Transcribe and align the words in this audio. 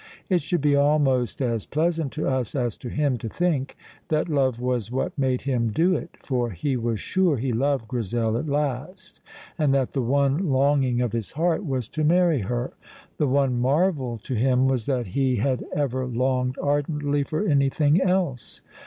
It 0.29 0.41
should 0.41 0.61
be 0.61 0.75
almost 0.75 1.43
as 1.43 1.67
pleasant 1.67 2.11
to 2.13 2.27
us 2.27 2.55
as 2.55 2.75
to 2.77 2.89
him 2.89 3.19
to 3.19 3.29
think 3.29 3.77
that 4.07 4.29
love 4.29 4.59
was 4.59 4.91
what 4.91 5.15
made 5.15 5.41
him 5.41 5.69
do 5.71 5.95
it, 5.95 6.17
for 6.25 6.49
he 6.49 6.75
was 6.75 6.99
sure 6.99 7.37
he 7.37 7.53
loved 7.53 7.87
Grizel 7.87 8.35
at 8.35 8.47
last, 8.49 9.21
and 9.59 9.75
that 9.75 9.91
the 9.91 10.01
one 10.01 10.49
longing 10.49 11.01
of 11.01 11.11
his 11.11 11.33
heart 11.33 11.63
was 11.67 11.87
to 11.89 12.03
marry 12.03 12.39
her; 12.39 12.73
the 13.17 13.27
one 13.27 13.59
marvel 13.61 14.17
to 14.23 14.33
him 14.33 14.67
was 14.67 14.87
that 14.87 15.05
he 15.05 15.35
had 15.35 15.63
ever 15.75 16.07
longed 16.07 16.57
ardently 16.59 17.21
for 17.21 17.45
anything 17.45 18.01
else. 18.01 18.63